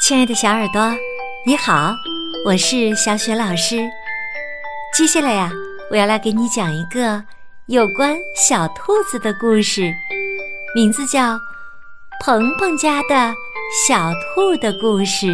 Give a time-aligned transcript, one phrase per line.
[0.00, 0.96] 亲爱的小耳朵，
[1.44, 1.94] 你好，
[2.46, 3.86] 我是小雪老师。
[4.96, 5.52] 接下来呀，
[5.90, 7.22] 我要来给你讲一个
[7.66, 9.92] 有关小兔子的故事，
[10.74, 11.34] 名字叫
[12.24, 13.32] 《鹏鹏家的
[13.86, 15.26] 小兔的故事》，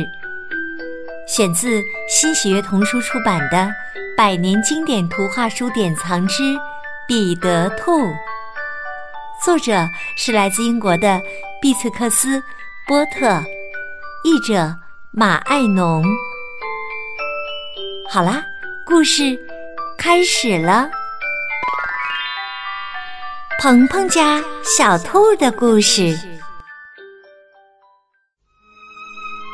[1.28, 3.56] 选自新喜悦童书出版的
[4.16, 6.42] 《百年经典图画书典藏之
[7.06, 7.92] 彼得兔》，
[9.44, 11.22] 作者是来自英国的
[11.62, 12.42] 毕茨克斯
[12.84, 13.40] 波特。
[14.22, 14.74] 译者
[15.12, 16.04] 马爱农。
[18.10, 18.42] 好啦，
[18.84, 19.38] 故事
[19.96, 20.88] 开始了。
[23.60, 26.18] 鹏鹏家小兔的故事。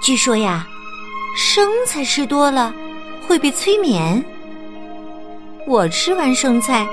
[0.03, 0.67] 据说呀，
[1.37, 2.73] 生菜吃多了
[3.27, 4.25] 会被催眠。
[5.67, 6.87] 我吃完生菜，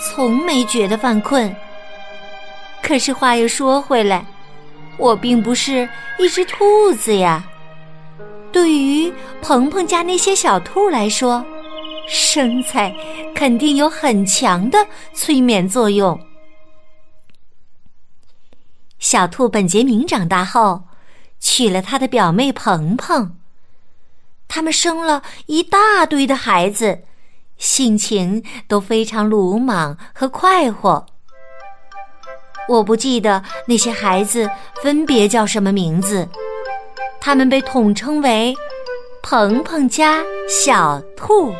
[0.00, 1.54] 从没觉得犯困。
[2.82, 4.24] 可是话又说回来。
[4.98, 7.44] 我并不是一只兔子呀。
[8.52, 9.12] 对于
[9.42, 11.44] 鹏鹏家那些小兔来说，
[12.08, 12.94] 生菜
[13.34, 16.18] 肯定有很强的催眠作用。
[18.98, 20.84] 小兔本杰明长大后，
[21.40, 23.36] 娶了他的表妹鹏鹏，
[24.46, 27.02] 他们生了一大堆的孩子，
[27.58, 31.06] 性情都非常鲁莽和快活。
[32.68, 34.48] 我不记得那些孩子
[34.82, 36.28] 分别叫什么名字，
[37.20, 38.54] 他们被统称为
[39.22, 41.52] “鹏鹏家小兔”。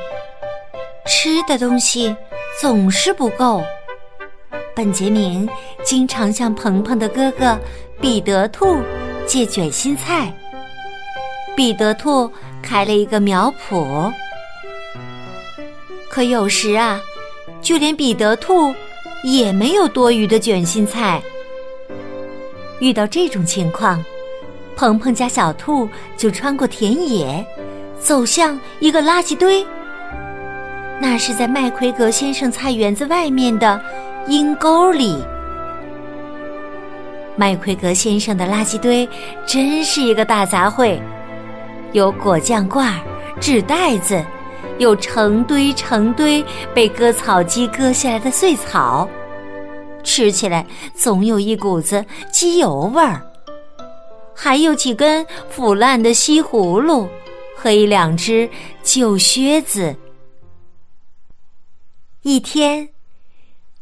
[1.06, 2.16] 吃的东西
[2.60, 3.62] 总是不够，
[4.74, 5.46] 本杰明
[5.82, 7.58] 经常向鹏鹏的哥哥
[8.00, 8.78] 彼得兔
[9.26, 10.32] 借卷心菜。
[11.54, 12.32] 彼得兔
[12.62, 14.10] 开了一个苗圃，
[16.10, 17.00] 可有时啊，
[17.60, 18.74] 就连彼得兔。
[19.24, 21.20] 也没有多余的卷心菜。
[22.78, 24.04] 遇到这种情况，
[24.76, 27.44] 鹏鹏家小兔就穿过田野，
[27.98, 29.66] 走向一个垃圾堆。
[31.00, 33.80] 那是在麦奎格先生菜园子外面的
[34.28, 35.16] 阴沟里。
[37.34, 39.08] 麦奎格先生的垃圾堆
[39.46, 40.98] 真是一个大杂烩，
[41.92, 42.92] 有果酱罐、
[43.40, 44.22] 纸袋子。
[44.78, 49.08] 有成堆成堆被割草机割下来的碎草，
[50.02, 53.24] 吃起来总有一股子机油味儿。
[54.34, 57.08] 还有几根腐烂的西葫芦
[57.56, 58.50] 和一两只
[58.82, 59.94] 旧靴子。
[62.22, 62.88] 一天，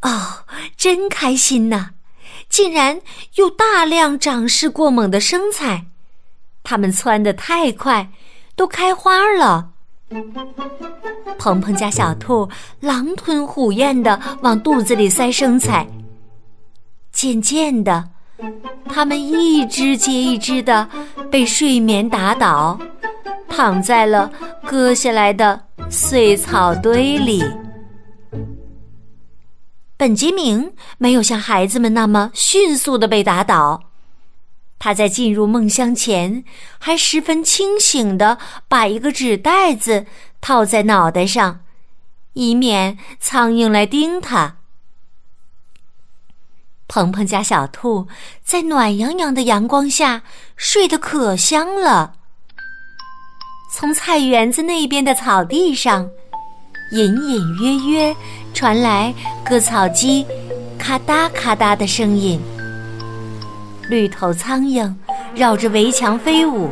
[0.01, 0.45] 哦，
[0.77, 1.91] 真开心呐！
[2.49, 3.01] 竟然
[3.35, 5.87] 有大量长势过猛的生菜，
[6.61, 8.11] 它们窜得太快，
[8.55, 9.72] 都开花了。
[11.37, 12.47] 鹏鹏家小兔
[12.79, 15.87] 狼吞虎咽的往肚子里塞生菜，
[17.11, 18.09] 渐渐的，
[18.87, 20.87] 它们一只接一只的
[21.31, 22.79] 被睡眠打倒，
[23.49, 24.31] 躺在了
[24.65, 25.59] 割下来的
[25.89, 27.43] 碎草堆里。
[29.97, 33.81] 本杰明没有像孩子们那么迅速的被打倒。
[34.83, 36.43] 他在进入梦乡前，
[36.77, 40.05] 还十分清醒的把一个纸袋子
[40.41, 41.61] 套在脑袋上，
[42.33, 44.57] 以免苍蝇来叮他。
[46.89, 48.09] 鹏鹏家小兔
[48.43, 50.23] 在暖洋洋的阳光下
[50.57, 52.15] 睡得可香了。
[53.71, 56.09] 从菜园子那边的草地上，
[56.91, 58.15] 隐隐约约
[58.53, 59.13] 传来
[59.45, 60.25] 割草机
[60.77, 62.37] 咔嗒咔嗒的声音。
[63.89, 64.93] 绿头苍蝇
[65.35, 66.69] 绕着围墙飞舞，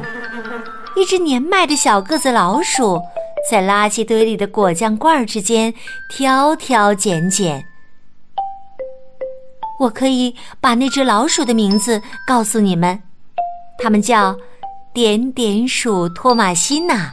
[0.95, 3.01] 一只年迈的小个子老鼠
[3.49, 5.73] 在垃圾堆里的果酱罐之间
[6.09, 7.63] 挑挑拣拣。
[9.79, 13.01] 我可以把那只老鼠的名字告诉你们，
[13.79, 14.35] 它们叫
[14.93, 17.11] 点点鼠托马西娜，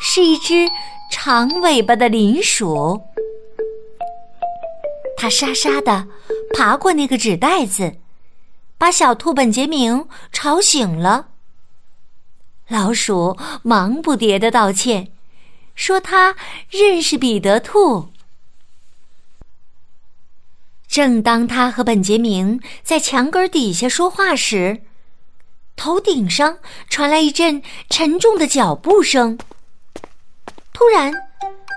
[0.00, 0.66] 是一只
[1.10, 3.00] 长尾巴的林鼠。
[5.16, 6.06] 它沙沙地
[6.54, 7.92] 爬过那个纸袋子。
[8.78, 11.28] 把小兔本杰明吵醒了。
[12.68, 15.12] 老鼠忙不迭的道歉，
[15.74, 16.36] 说他
[16.70, 18.10] 认识彼得兔。
[20.86, 24.82] 正当他和本杰明在墙根底下说话时，
[25.76, 26.58] 头顶上
[26.88, 29.38] 传来一阵沉重的脚步声。
[30.72, 31.27] 突然。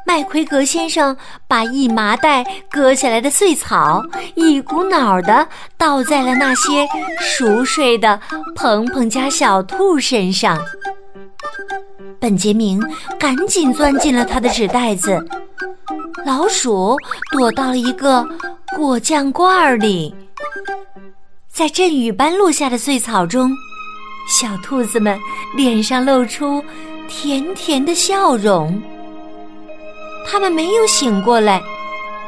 [0.06, 1.16] 麦奎格先生
[1.48, 4.04] 把一麻袋割下来的碎草
[4.36, 6.88] 一股脑儿的倒在了那些
[7.20, 8.20] 熟睡的
[8.56, 10.60] 鹏鹏家小兔身上。
[12.20, 12.82] 本杰明
[13.20, 15.24] 赶紧钻进了他的纸袋子，
[16.26, 16.96] 老鼠
[17.32, 18.28] 躲到了一个
[18.76, 20.14] 果酱罐里。
[21.48, 23.52] 在阵雨般落下的碎草中，
[24.28, 25.18] 小兔子们
[25.56, 26.64] 脸上露出
[27.08, 28.82] 甜甜的笑容。
[30.32, 31.62] 他们没有醒过来，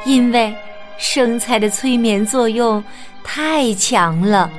[0.04, 0.54] 因为
[0.98, 2.84] 生菜的催眠作用
[3.24, 4.52] 太强了。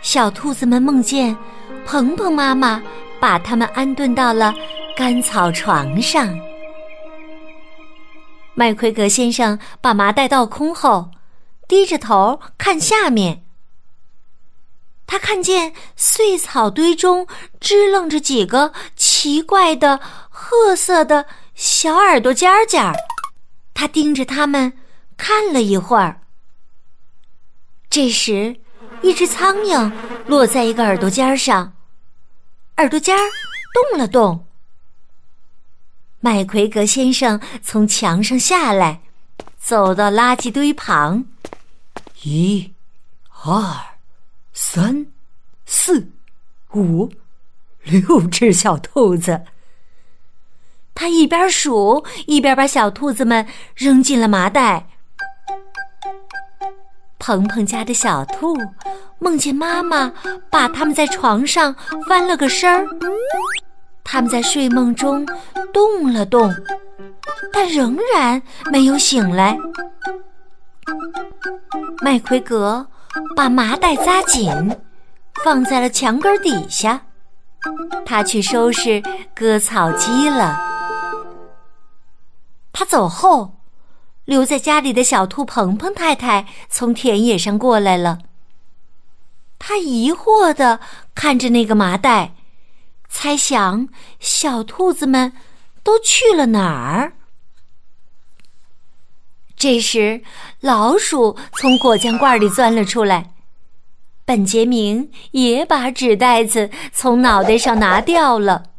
[0.00, 1.36] 小兔子们梦见
[1.84, 2.80] 鹏鹏妈妈
[3.18, 4.54] 把它们安顿到了
[4.96, 6.32] 干草床上。
[8.54, 11.10] 麦奎格先生把麻袋倒空后，
[11.66, 13.42] 低着头看下面。
[15.04, 17.26] 他看见碎草堆中
[17.58, 19.98] 支棱着几个奇怪的
[20.42, 22.94] 褐色的小耳朵尖尖儿，
[23.74, 24.72] 他盯着它们
[25.18, 26.22] 看了一会儿。
[27.90, 28.56] 这时，
[29.02, 29.92] 一只苍蝇
[30.26, 31.74] 落在一个耳朵尖上，
[32.78, 33.28] 耳朵尖儿
[33.74, 34.46] 动了动。
[36.20, 39.02] 麦奎格先生从墙上下来，
[39.58, 41.26] 走到垃圾堆旁，
[42.22, 42.72] 一、
[43.44, 43.90] 二。
[44.52, 45.06] 三、
[45.64, 46.10] 四、
[46.74, 47.10] 五、
[47.82, 49.44] 六只小兔子。
[51.00, 54.84] 他一边数，一边把小兔子们扔进了麻袋。
[57.18, 58.54] 鹏鹏家的小兔
[59.18, 60.12] 梦见妈妈
[60.50, 61.74] 把他们在床上
[62.06, 62.86] 翻了个身儿，
[64.04, 65.24] 他们在睡梦中
[65.72, 66.52] 动了动，
[67.50, 69.56] 但仍然没有醒来。
[72.02, 72.86] 麦奎格。
[73.34, 74.52] 把麻袋扎紧，
[75.42, 77.00] 放在了墙根底下。
[78.06, 79.02] 他去收拾
[79.34, 80.69] 割草机了。
[82.80, 83.56] 他走后，
[84.24, 88.20] 留在家里的小兔鹏鹏太太从田野上过来了。
[89.58, 90.80] 他疑惑的
[91.14, 92.32] 看着那个麻袋，
[93.06, 95.34] 猜想小兔子们
[95.82, 97.12] 都去了哪儿。
[99.54, 100.22] 这时，
[100.60, 103.34] 老鼠从果酱罐里钻了出来。
[104.24, 108.70] 本杰明也把纸袋子从脑袋上拿掉了。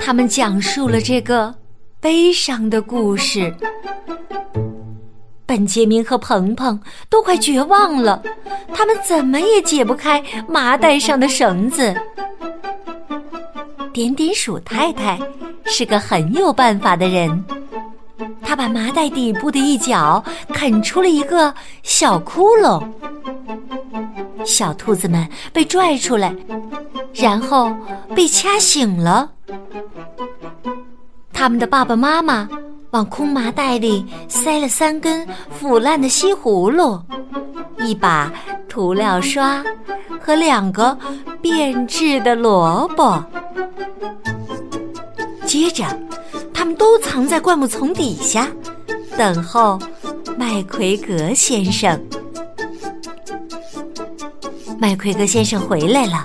[0.00, 1.56] 他们讲述了这个
[2.06, 3.52] 悲伤的故事。
[5.44, 6.80] 本杰明和鹏鹏
[7.10, 8.22] 都快绝望了，
[8.72, 11.92] 他们怎么也解不开麻袋上的绳子。
[13.92, 15.18] 点点鼠太太
[15.64, 17.44] 是个很有办法的人。
[18.40, 20.22] 他把麻袋底部的一角
[20.54, 22.88] 啃出了一个小窟窿，
[24.44, 26.32] 小兔子们被拽出来，
[27.12, 27.76] 然后
[28.14, 29.28] 被掐醒了。
[31.36, 32.48] 他们的爸爸妈妈
[32.92, 36.98] 往空麻袋里塞了三根腐烂的西葫芦、
[37.76, 38.32] 一把
[38.66, 39.62] 涂料刷
[40.18, 40.96] 和两个
[41.42, 43.22] 变质的萝卜，
[45.44, 45.84] 接着。
[46.54, 48.48] 他们都藏在灌木丛底下，
[49.16, 49.78] 等候
[50.38, 52.02] 麦奎格先生。
[54.78, 56.24] 麦奎格先生回来了，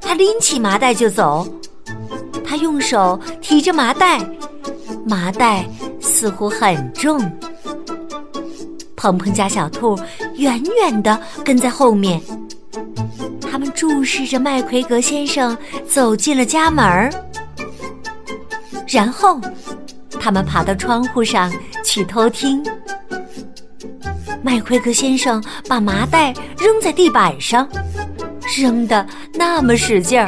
[0.00, 1.46] 他拎起麻袋就走。
[2.44, 3.18] 他用手
[3.52, 4.18] 提着麻袋，
[5.04, 5.68] 麻袋
[6.00, 7.20] 似乎很重。
[8.96, 9.94] 鹏鹏家小兔
[10.36, 12.18] 远远的跟在后面，
[13.42, 15.54] 他们注视着麦奎格先生
[15.86, 17.10] 走进了家门儿。
[18.88, 19.38] 然后，
[20.18, 21.52] 他们爬到窗户上
[21.84, 22.64] 去偷听。
[24.42, 27.68] 麦奎格先生把麻袋扔在地板上，
[28.56, 30.26] 扔的那么使劲儿。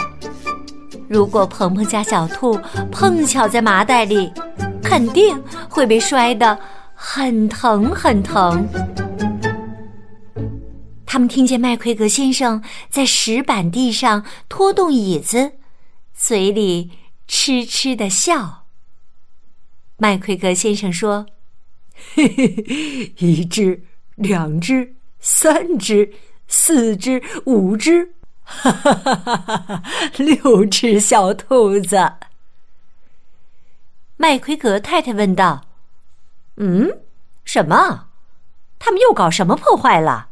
[1.09, 2.59] 如果鹏鹏家小兔
[2.91, 4.33] 碰巧在麻袋里，
[4.83, 6.59] 肯定会被摔得
[6.95, 8.67] 很疼很疼。
[11.07, 15.53] 他们听见麦奎格先生在石板地上拖动椅子，
[16.15, 16.91] 嘴里。
[17.27, 18.67] 痴痴的笑。
[19.97, 21.25] 麦奎格先生说
[22.15, 23.83] ：“嘿嘿，一只，
[24.17, 26.13] 两只，三只，
[26.47, 28.13] 四只，五只，
[28.45, 29.83] 哈哈哈哈哈，
[30.19, 32.13] 六只小兔子。”
[34.17, 35.67] 麦奎格太太问道
[36.57, 36.99] ：“嗯，
[37.45, 38.09] 什么？
[38.79, 40.29] 他们又搞什么破坏了？”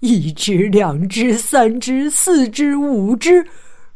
[0.00, 3.46] 一只，两只，三只，四只，五只。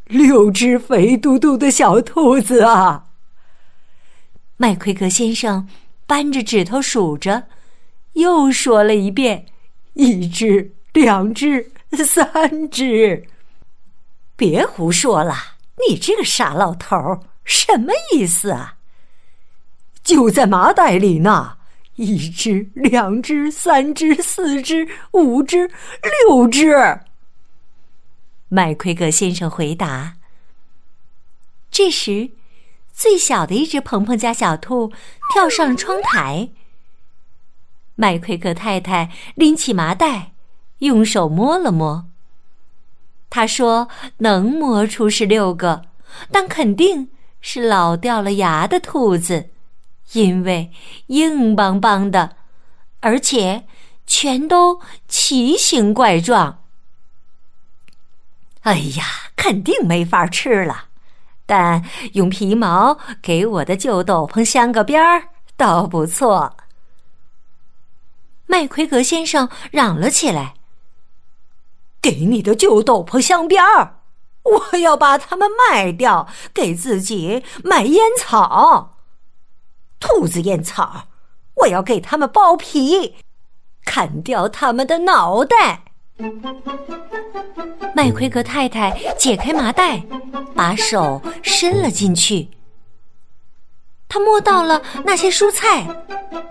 [0.05, 3.09] 六只肥嘟嘟的小兔子啊！
[4.57, 5.69] 麦奎格先生
[6.07, 7.45] 扳着指头数着，
[8.15, 9.45] 又说了一遍
[9.93, 13.27] ：“一只，两只，三只。”
[14.37, 15.35] 别胡说了，
[15.89, 18.77] 你这个傻老头儿，什么意思啊？
[20.05, 21.59] 就在麻袋里呢！
[21.97, 25.69] 一只，两只，三只，四只，五只，
[26.27, 27.01] 六只。
[28.49, 30.17] 麦奎格先生回答。
[31.71, 32.31] 这时，
[32.93, 34.93] 最小的一只鹏鹏家小兔
[35.33, 36.51] 跳上窗台。
[37.97, 40.33] 麦奎格太太拎起麻袋，
[40.79, 42.07] 用手摸了摸，
[43.31, 45.85] 他说能摸出十六个，
[46.31, 49.51] 但肯定是老掉了牙的兔子，
[50.13, 50.73] 因为
[51.09, 52.37] 硬邦邦的，
[53.01, 53.67] 而且
[54.07, 56.63] 全都奇形怪状。
[58.63, 59.05] 哎呀，
[59.37, 60.87] 肯定没法吃了。
[61.47, 61.83] 但
[62.13, 66.57] 用皮毛给我的旧斗篷镶个边儿，倒不错。
[68.47, 70.55] 麦奎格先生嚷了起来
[72.01, 74.01] ：“给你的旧斗篷镶边儿，
[74.45, 78.97] 我要把它们卖掉，给自己买烟草。
[80.01, 81.09] 兔子烟草，
[81.55, 83.17] 我要给他们剥皮，
[83.85, 85.83] 砍掉他们的脑袋。”
[87.95, 90.05] 麦奎格太太解开麻袋，
[90.55, 92.49] 把手伸了进去。
[94.09, 95.87] 他摸到了那些蔬菜，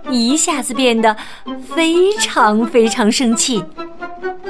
[0.10, 1.16] 一下子变得
[1.74, 3.64] 非常非常生气。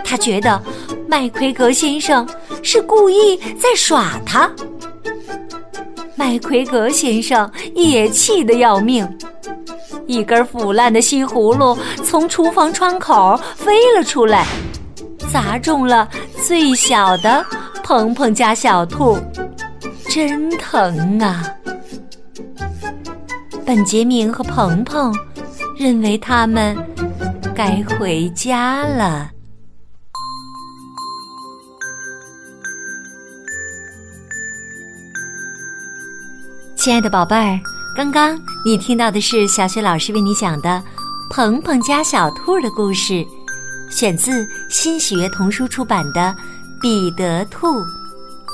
[0.04, 0.62] 他觉得
[1.08, 2.28] 麦奎格先生
[2.64, 4.50] 是故意在耍他。
[6.16, 9.08] 麦奎格先生也气得要命，
[10.06, 14.46] 一根腐烂的西葫芦从厨房窗口飞了出来。
[15.32, 16.08] 砸中了
[16.42, 17.46] 最小的
[17.84, 19.18] 鹏鹏家小兔，
[20.10, 21.44] 真疼啊！
[23.66, 25.14] 本杰明和鹏鹏
[25.78, 26.76] 认为他们
[27.54, 29.30] 该回家了。
[36.88, 37.60] 亲爱的宝贝儿，
[37.94, 40.70] 刚刚你听到的是小雪老师为你讲的
[41.30, 43.28] 《鹏鹏家小兔》的故事。
[43.90, 46.22] 选自新喜悦童书出版的
[46.80, 47.68] 《彼得兔》。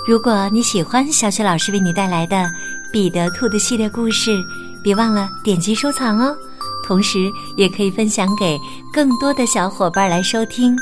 [0.08, 2.38] 如果你喜欢小雪老师为你带来的
[2.92, 4.44] 《彼得兔》的系列故事，
[4.84, 6.36] 别忘了点击收藏哦。
[6.84, 8.58] 同时，也可以分享给
[8.92, 10.76] 更多的小伙伴来收听。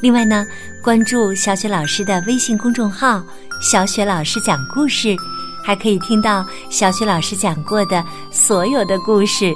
[0.00, 0.44] 另外呢，
[0.82, 3.22] 关注小雪老师的微信公众号
[3.62, 5.14] “小雪老师讲故事”，
[5.64, 9.54] 还可以听到小雪老师讲过的所有的故事。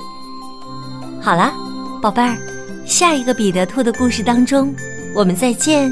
[1.21, 1.53] 好啦，
[2.03, 2.37] 宝贝儿。
[2.87, 4.75] 下一个彼得兔的故事当中，
[5.15, 5.91] 我们再见。